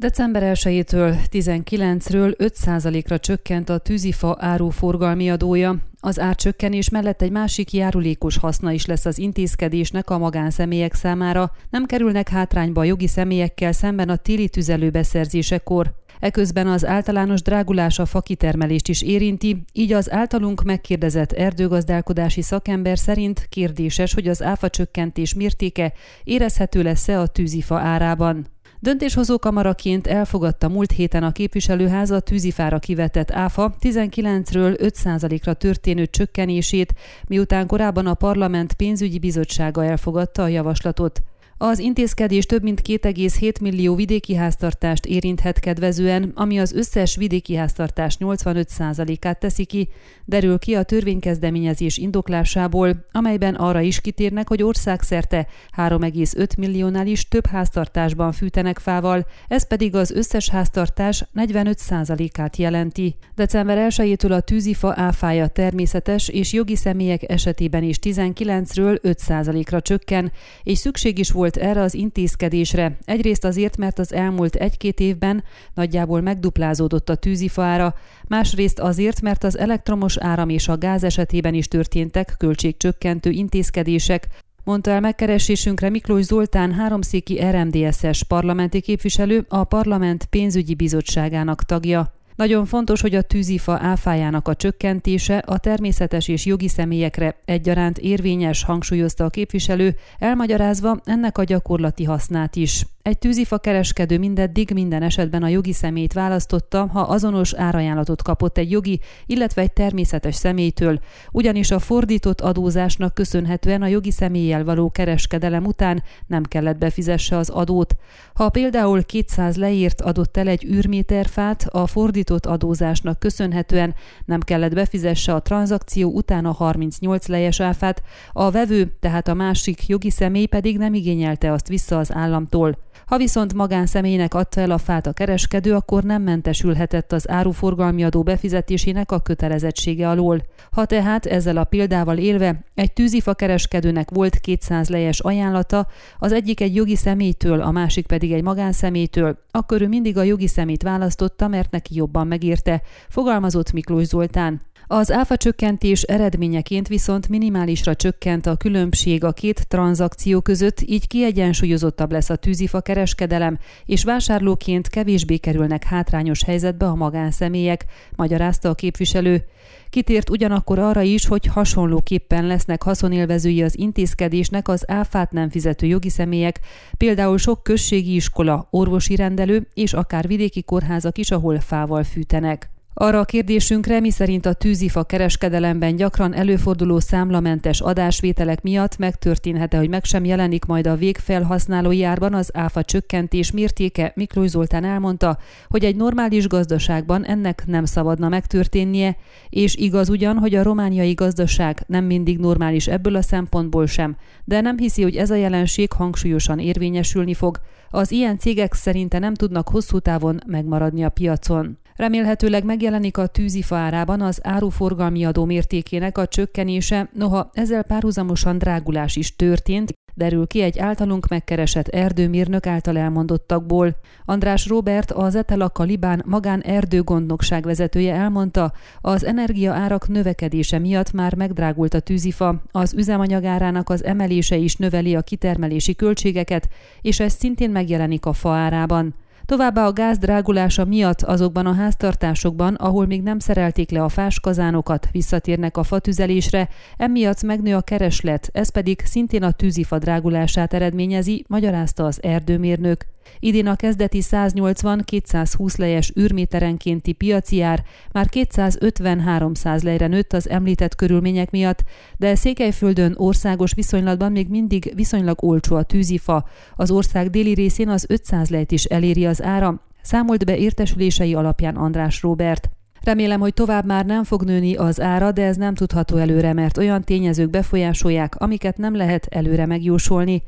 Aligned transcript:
December 0.00 0.52
1-től 0.56 1.16
19-ről 1.30 2.34
5%-ra 2.38 3.18
csökkent 3.18 3.68
a 3.68 3.78
tűzifa 3.78 4.36
áruforgalmi 4.38 5.30
adója. 5.30 5.76
Az 6.00 6.20
árcsökkenés 6.20 6.88
mellett 6.88 7.22
egy 7.22 7.30
másik 7.30 7.72
járulékos 7.72 8.38
haszna 8.38 8.72
is 8.72 8.86
lesz 8.86 9.04
az 9.04 9.18
intézkedésnek 9.18 10.10
a 10.10 10.18
magánszemélyek 10.18 10.94
számára. 10.94 11.52
Nem 11.70 11.84
kerülnek 11.84 12.28
hátrányba 12.28 12.80
a 12.80 12.84
jogi 12.84 13.06
személyekkel 13.06 13.72
szemben 13.72 14.08
a 14.08 14.16
téli 14.16 14.48
tüzelőbeszerzésekor. 14.48 15.94
Eközben 16.20 16.66
az 16.66 16.86
általános 16.86 17.42
drágulás 17.42 17.98
a 17.98 18.06
fakitermelést 18.06 18.88
is 18.88 19.02
érinti, 19.02 19.64
így 19.72 19.92
az 19.92 20.10
általunk 20.10 20.62
megkérdezett 20.62 21.32
erdőgazdálkodási 21.32 22.42
szakember 22.42 22.98
szerint 22.98 23.46
kérdéses, 23.48 24.14
hogy 24.14 24.28
az 24.28 24.42
áfa 24.42 24.68
csökkentés 24.68 25.34
mértéke 25.34 25.92
érezhető 26.24 26.82
lesz-e 26.82 27.20
a 27.20 27.26
tűzifa 27.26 27.78
árában. 27.78 28.46
Döntéshozó 28.82 29.38
kamaraként 29.38 30.06
elfogadta 30.06 30.68
múlt 30.68 30.90
héten 30.90 31.22
a 31.22 31.32
képviselőház 31.32 32.10
a 32.10 32.20
tűzifára 32.20 32.78
kivetett 32.78 33.30
áfa 33.30 33.76
19-ről 33.80 34.92
5%-ra 35.04 35.54
történő 35.54 36.06
csökkenését, 36.06 36.94
miután 37.26 37.66
korábban 37.66 38.06
a 38.06 38.14
parlament 38.14 38.72
pénzügyi 38.72 39.18
bizottsága 39.18 39.84
elfogadta 39.84 40.42
a 40.42 40.48
javaslatot. 40.48 41.22
Az 41.62 41.78
intézkedés 41.78 42.46
több 42.46 42.62
mint 42.62 42.80
2,7 42.88 43.60
millió 43.60 43.94
vidéki 43.94 44.34
háztartást 44.34 45.06
érinthet 45.06 45.58
kedvezően, 45.58 46.32
ami 46.34 46.60
az 46.60 46.72
összes 46.72 47.16
vidéki 47.16 47.54
háztartás 47.54 48.16
85%-át 48.20 49.38
teszi 49.38 49.64
ki, 49.64 49.88
derül 50.24 50.58
ki 50.58 50.74
a 50.74 50.82
törvénykezdeményezés 50.82 51.96
indoklásából, 51.96 53.06
amelyben 53.12 53.54
arra 53.54 53.80
is 53.80 54.00
kitérnek, 54.00 54.48
hogy 54.48 54.62
országszerte 54.62 55.46
3,5 55.76 56.58
milliónál 56.58 57.06
is 57.06 57.28
több 57.28 57.46
háztartásban 57.46 58.32
fűtenek 58.32 58.78
fával, 58.78 59.26
ez 59.48 59.66
pedig 59.66 59.94
az 59.94 60.10
összes 60.10 60.48
háztartás 60.48 61.24
45%-át 61.34 62.56
jelenti. 62.56 63.14
December 63.34 63.86
1-től 63.90 64.36
a 64.36 64.40
tűzifa 64.40 64.94
áfája 64.96 65.46
természetes 65.46 66.28
és 66.28 66.52
jogi 66.52 66.76
személyek 66.76 67.30
esetében 67.30 67.82
is 67.82 67.96
19-ről 68.02 69.00
5%-ra 69.02 69.80
csökken, 69.80 70.32
és 70.62 70.78
szükség 70.78 71.18
is 71.18 71.30
volt 71.30 71.48
volt 71.54 71.68
erre 71.68 71.82
az 71.82 71.94
intézkedésre. 71.94 72.96
Egyrészt 73.04 73.44
azért, 73.44 73.76
mert 73.76 73.98
az 73.98 74.12
elmúlt 74.12 74.54
egy-két 74.54 75.00
évben 75.00 75.44
nagyjából 75.74 76.20
megduplázódott 76.20 77.08
a 77.08 77.14
tűzifaára, 77.14 77.94
másrészt 78.28 78.78
azért, 78.78 79.20
mert 79.20 79.44
az 79.44 79.58
elektromos 79.58 80.16
áram 80.18 80.48
és 80.48 80.68
a 80.68 80.78
gáz 80.78 81.04
esetében 81.04 81.54
is 81.54 81.68
történtek 81.68 82.34
költségcsökkentő 82.38 83.30
intézkedések, 83.30 84.26
mondta 84.64 84.90
el 84.90 85.00
megkeresésünkre 85.00 85.88
Miklós 85.88 86.24
Zoltán 86.24 86.72
háromszéki 86.72 87.40
RMDSS 87.50 88.22
parlamenti 88.22 88.80
képviselő, 88.80 89.44
a 89.48 89.64
parlament 89.64 90.24
pénzügyi 90.24 90.74
bizottságának 90.74 91.62
tagja. 91.62 92.19
Nagyon 92.40 92.64
fontos, 92.64 93.00
hogy 93.00 93.14
a 93.14 93.22
tűzifa 93.22 93.78
áfájának 93.80 94.48
a 94.48 94.54
csökkentése 94.54 95.38
a 95.38 95.58
természetes 95.58 96.28
és 96.28 96.46
jogi 96.46 96.68
személyekre 96.68 97.36
egyaránt 97.44 97.98
érvényes, 97.98 98.64
hangsúlyozta 98.64 99.24
a 99.24 99.30
képviselő, 99.30 99.96
elmagyarázva 100.18 101.00
ennek 101.04 101.38
a 101.38 101.44
gyakorlati 101.44 102.04
hasznát 102.04 102.56
is. 102.56 102.86
Egy 103.02 103.18
tűzifa 103.18 103.58
kereskedő 103.58 104.18
mindeddig 104.18 104.70
minden 104.74 105.02
esetben 105.02 105.42
a 105.42 105.48
jogi 105.48 105.72
személyt 105.72 106.12
választotta, 106.12 106.86
ha 106.92 107.00
azonos 107.00 107.54
árajánlatot 107.54 108.22
kapott 108.22 108.58
egy 108.58 108.70
jogi, 108.70 109.00
illetve 109.26 109.62
egy 109.62 109.72
természetes 109.72 110.34
személytől, 110.34 111.00
ugyanis 111.30 111.70
a 111.70 111.78
fordított 111.78 112.40
adózásnak 112.40 113.14
köszönhetően 113.14 113.82
a 113.82 113.86
jogi 113.86 114.10
személlyel 114.10 114.64
való 114.64 114.90
kereskedelem 114.90 115.64
után 115.64 116.02
nem 116.26 116.42
kellett 116.42 116.78
befizesse 116.78 117.36
az 117.36 117.48
adót. 117.48 117.96
Ha 118.34 118.48
például 118.48 119.02
200 119.02 119.56
leírt 119.56 120.00
adott 120.00 120.36
el 120.36 120.48
egy 120.48 120.64
űrméterfát, 120.64 121.66
a 121.70 121.86
fordított 121.86 122.46
adózásnak 122.46 123.18
köszönhetően 123.18 123.94
nem 124.24 124.40
kellett 124.40 124.74
befizesse 124.74 125.34
a 125.34 125.42
tranzakció 125.42 126.10
után 126.10 126.44
a 126.44 126.52
38 126.52 127.26
lejes 127.26 127.60
áfát, 127.60 128.02
a 128.32 128.50
vevő, 128.50 128.96
tehát 129.00 129.28
a 129.28 129.34
másik 129.34 129.86
jogi 129.86 130.10
személy 130.10 130.46
pedig 130.46 130.78
nem 130.78 130.94
igényelte 130.94 131.52
azt 131.52 131.68
vissza 131.68 131.98
az 131.98 132.12
államtól. 132.12 132.78
Ha 133.06 133.16
viszont 133.16 133.54
magánszemélynek 133.54 134.34
adta 134.34 134.60
el 134.60 134.70
a 134.70 134.78
fát 134.78 135.06
a 135.06 135.12
kereskedő, 135.12 135.74
akkor 135.74 136.02
nem 136.02 136.22
mentesülhetett 136.22 137.12
az 137.12 137.30
áruforgalmi 137.30 138.04
adó 138.04 138.22
befizetésének 138.22 139.12
a 139.12 139.20
kötelezettsége 139.20 140.08
alól. 140.08 140.42
Ha 140.70 140.84
tehát 140.84 141.26
ezzel 141.26 141.56
a 141.56 141.64
példával 141.64 142.18
élve 142.18 142.64
egy 142.74 142.92
tűzifa 142.92 143.34
kereskedőnek 143.34 144.10
volt 144.10 144.38
200 144.38 144.88
lejes 144.88 145.20
ajánlata, 145.20 145.86
az 146.18 146.32
egyik 146.32 146.60
egy 146.60 146.74
jogi 146.74 146.96
személytől, 146.96 147.60
a 147.60 147.70
másik 147.70 148.06
pedig 148.06 148.32
egy 148.32 148.42
magánszemélytől, 148.42 149.38
akkor 149.50 149.82
ő 149.82 149.88
mindig 149.88 150.16
a 150.16 150.22
jogi 150.22 150.46
szemét 150.46 150.82
választotta, 150.82 151.48
mert 151.48 151.70
neki 151.70 151.94
jobban 151.94 152.26
megérte, 152.26 152.82
fogalmazott 153.08 153.72
Miklós 153.72 154.06
Zoltán. 154.06 154.68
Az 154.92 155.12
áfa 155.12 155.36
csökkentés 155.36 156.02
eredményeként 156.02 156.88
viszont 156.88 157.28
minimálisra 157.28 157.94
csökkent 157.94 158.46
a 158.46 158.56
különbség 158.56 159.24
a 159.24 159.32
két 159.32 159.68
tranzakció 159.68 160.40
között, 160.40 160.80
így 160.80 161.06
kiegyensúlyozottabb 161.06 162.12
lesz 162.12 162.30
a 162.30 162.36
tűzifa 162.36 162.80
kereskedelem, 162.80 163.58
és 163.84 164.04
vásárlóként 164.04 164.88
kevésbé 164.88 165.36
kerülnek 165.36 165.84
hátrányos 165.84 166.44
helyzetbe 166.44 166.86
a 166.86 166.94
magánszemélyek, 166.94 167.84
magyarázta 168.16 168.68
a 168.68 168.74
képviselő. 168.74 169.44
Kitért 169.90 170.30
ugyanakkor 170.30 170.78
arra 170.78 171.02
is, 171.02 171.26
hogy 171.26 171.46
hasonlóképpen 171.46 172.46
lesznek 172.46 172.82
haszonélvezői 172.82 173.62
az 173.62 173.78
intézkedésnek 173.78 174.68
az 174.68 174.90
áfát 174.90 175.32
nem 175.32 175.50
fizető 175.50 175.86
jogi 175.86 176.08
személyek, 176.08 176.60
például 176.96 177.38
sok 177.38 177.62
községi 177.62 178.14
iskola, 178.14 178.68
orvosi 178.70 179.16
rendelő 179.16 179.68
és 179.74 179.92
akár 179.92 180.26
vidéki 180.26 180.62
kórházak 180.62 181.18
is, 181.18 181.30
ahol 181.30 181.60
fával 181.60 182.04
fűtenek. 182.04 182.70
Arra 182.94 183.18
a 183.18 183.24
kérdésünkre, 183.24 184.00
miszerint 184.00 184.46
a 184.46 184.52
tűzifa 184.52 185.04
kereskedelemben 185.04 185.96
gyakran 185.96 186.34
előforduló 186.34 186.98
számlamentes 186.98 187.80
adásvételek 187.80 188.62
miatt 188.62 188.98
megtörténhet-e, 188.98 189.76
hogy 189.78 189.88
meg 189.88 190.04
sem 190.04 190.24
jelenik 190.24 190.64
majd 190.64 190.86
a 190.86 190.96
végfelhasználói 190.96 192.02
árban 192.02 192.34
az 192.34 192.50
áfa 192.52 192.82
csökkentés 192.82 193.50
mértéke, 193.50 194.12
Miklós 194.14 194.48
Zoltán 194.48 194.84
elmondta, 194.84 195.38
hogy 195.68 195.84
egy 195.84 195.96
normális 195.96 196.46
gazdaságban 196.46 197.24
ennek 197.24 197.62
nem 197.66 197.84
szabadna 197.84 198.28
megtörténnie, 198.28 199.16
és 199.48 199.76
igaz 199.76 200.08
ugyan, 200.08 200.38
hogy 200.38 200.54
a 200.54 200.62
romániai 200.62 201.12
gazdaság 201.12 201.82
nem 201.86 202.04
mindig 202.04 202.38
normális 202.38 202.86
ebből 202.86 203.16
a 203.16 203.22
szempontból 203.22 203.86
sem, 203.86 204.16
de 204.44 204.60
nem 204.60 204.78
hiszi, 204.78 205.02
hogy 205.02 205.16
ez 205.16 205.30
a 205.30 205.34
jelenség 205.34 205.92
hangsúlyosan 205.92 206.58
érvényesülni 206.58 207.34
fog. 207.34 207.60
Az 207.90 208.10
ilyen 208.10 208.38
cégek 208.38 208.74
szerinte 208.74 209.18
nem 209.18 209.34
tudnak 209.34 209.68
hosszú 209.68 209.98
távon 209.98 210.40
megmaradni 210.46 211.04
a 211.04 211.08
piacon. 211.08 211.78
Remélhetőleg 212.00 212.64
megjelenik 212.64 213.18
a 213.18 213.26
tűzifa 213.26 213.76
árában 213.76 214.20
az 214.20 214.40
áruforgalmi 214.42 215.24
adó 215.24 215.44
mértékének 215.44 216.18
a 216.18 216.26
csökkenése, 216.26 217.08
noha 217.12 217.50
ezzel 217.52 217.82
párhuzamosan 217.82 218.58
drágulás 218.58 219.16
is 219.16 219.36
történt, 219.36 219.92
derül 220.14 220.46
ki 220.46 220.60
egy 220.60 220.78
általunk 220.78 221.28
megkeresett 221.28 221.88
erdőmérnök 221.88 222.66
által 222.66 222.98
elmondottakból. 222.98 223.96
András 224.24 224.66
Robert, 224.66 225.10
az 225.10 225.34
Etelaka 225.34 225.82
Libán 225.82 226.22
magán 226.26 226.60
erdőgondnokság 226.60 227.64
vezetője 227.64 228.14
elmondta, 228.14 228.72
az 229.00 229.24
energia 229.24 229.72
árak 229.72 230.08
növekedése 230.08 230.78
miatt 230.78 231.12
már 231.12 231.34
megdrágult 231.34 231.94
a 231.94 232.00
tűzifa, 232.00 232.62
az 232.70 232.94
üzemanyagárának 232.94 233.88
az 233.88 234.04
emelése 234.04 234.56
is 234.56 234.76
növeli 234.76 235.14
a 235.14 235.22
kitermelési 235.22 235.94
költségeket, 235.94 236.68
és 237.00 237.20
ez 237.20 237.32
szintén 237.32 237.70
megjelenik 237.70 238.26
a 238.26 238.32
fa 238.32 238.50
árában. 238.50 239.14
Továbbá 239.50 239.86
a 239.86 239.92
gáz 239.92 240.18
drágulása 240.18 240.84
miatt 240.84 241.22
azokban 241.22 241.66
a 241.66 241.74
háztartásokban, 241.74 242.74
ahol 242.74 243.06
még 243.06 243.22
nem 243.22 243.38
szerelték 243.38 243.90
le 243.90 244.02
a 244.02 244.08
fáskazánokat, 244.08 245.08
visszatérnek 245.12 245.76
a 245.76 245.82
fatüzelésre, 245.82 246.68
emiatt 246.96 247.42
megnő 247.42 247.74
a 247.74 247.80
kereslet, 247.80 248.48
ez 248.52 248.70
pedig 248.70 249.00
szintén 249.04 249.42
a 249.42 249.50
tűzifa 249.50 249.98
drágulását 249.98 250.74
eredményezi, 250.74 251.44
magyarázta 251.48 252.04
az 252.04 252.22
erdőmérnök. 252.22 253.06
Idén 253.38 253.66
a 253.66 253.76
kezdeti 253.76 254.20
180-220 254.22 255.78
lejes 255.78 256.12
űrméterenkénti 256.18 257.12
piaci 257.12 257.62
ár 257.62 257.84
már 258.12 258.26
250-300 258.30 259.82
lejre 259.82 260.06
nőtt 260.06 260.32
az 260.32 260.48
említett 260.48 260.94
körülmények 260.94 261.50
miatt, 261.50 261.84
de 262.16 262.34
Székelyföldön 262.34 263.14
országos 263.16 263.74
viszonylatban 263.74 264.32
még 264.32 264.48
mindig 264.48 264.92
viszonylag 264.94 265.42
olcsó 265.42 265.76
a 265.76 265.82
tűzifa. 265.82 266.48
Az 266.76 266.90
ország 266.90 267.30
déli 267.30 267.54
részén 267.54 267.88
az 267.88 268.04
500 268.08 268.48
lejt 268.48 268.72
is 268.72 268.84
eléri 268.84 269.26
az 269.26 269.42
ára, 269.42 269.80
számolt 270.02 270.44
be 270.44 270.56
értesülései 270.56 271.34
alapján 271.34 271.76
András 271.76 272.22
Robert. 272.22 272.70
Remélem, 273.02 273.40
hogy 273.40 273.54
tovább 273.54 273.84
már 273.84 274.06
nem 274.06 274.24
fog 274.24 274.42
nőni 274.42 274.74
az 274.74 275.00
ára, 275.00 275.32
de 275.32 275.44
ez 275.44 275.56
nem 275.56 275.74
tudható 275.74 276.16
előre, 276.16 276.52
mert 276.52 276.76
olyan 276.76 277.02
tényezők 277.02 277.50
befolyásolják, 277.50 278.34
amiket 278.36 278.76
nem 278.76 278.96
lehet 278.96 279.26
előre 279.26 279.66
megjósolni. 279.66 280.42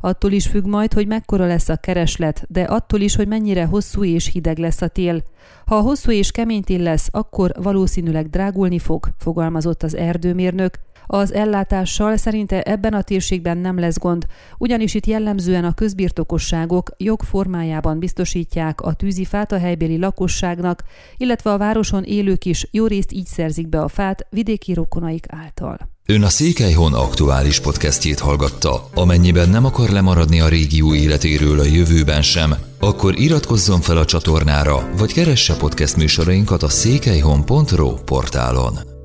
Attól 0.00 0.32
is 0.32 0.46
függ 0.46 0.66
majd, 0.66 0.92
hogy 0.92 1.06
mekkora 1.06 1.46
lesz 1.46 1.68
a 1.68 1.76
kereslet, 1.76 2.44
de 2.48 2.62
attól 2.62 3.00
is, 3.00 3.16
hogy 3.16 3.28
mennyire 3.28 3.64
hosszú 3.64 4.04
és 4.04 4.30
hideg 4.32 4.58
lesz 4.58 4.82
a 4.82 4.88
tél. 4.88 5.22
Ha 5.66 5.80
hosszú 5.80 6.10
és 6.10 6.30
kemény 6.30 6.62
tél 6.62 6.82
lesz, 6.82 7.08
akkor 7.10 7.52
valószínűleg 7.62 8.28
drágulni 8.30 8.78
fog, 8.78 9.08
fogalmazott 9.18 9.82
az 9.82 9.96
erdőmérnök. 9.96 10.78
Az 11.06 11.34
ellátással 11.34 12.16
szerinte 12.16 12.62
ebben 12.62 12.92
a 12.92 13.02
térségben 13.02 13.58
nem 13.58 13.78
lesz 13.78 13.98
gond, 13.98 14.26
ugyanis 14.58 14.94
itt 14.94 15.06
jellemzően 15.06 15.64
a 15.64 15.74
közbirtokosságok 15.74 16.90
jogformájában 16.96 17.98
biztosítják 17.98 18.80
a 18.80 18.92
tűzifát 18.92 19.52
a 19.52 19.58
helybéli 19.58 19.98
lakosságnak, 19.98 20.82
illetve 21.16 21.52
a 21.52 21.58
városon 21.58 22.04
élők 22.04 22.44
is 22.44 22.68
jó 22.70 22.86
részt 22.86 23.12
így 23.12 23.26
szerzik 23.26 23.68
be 23.68 23.80
a 23.80 23.88
fát 23.88 24.26
vidéki 24.30 24.72
rokonaik 24.72 25.26
által. 25.28 25.96
Ön 26.10 26.22
a 26.22 26.28
Székelyhon 26.28 26.94
aktuális 26.94 27.60
podcastjét 27.60 28.18
hallgatta. 28.18 28.88
Amennyiben 28.94 29.48
nem 29.48 29.64
akar 29.64 29.88
lemaradni 29.88 30.40
a 30.40 30.48
régió 30.48 30.94
életéről 30.94 31.60
a 31.60 31.64
jövőben 31.64 32.22
sem, 32.22 32.54
akkor 32.78 33.18
iratkozzon 33.18 33.80
fel 33.80 33.96
a 33.96 34.04
csatornára, 34.04 34.90
vagy 34.96 35.12
keresse 35.12 35.56
podcast 35.56 35.96
műsorainkat 35.96 36.62
a 36.62 36.68
székelyhon.pro 36.68 37.94
portálon. 37.94 38.97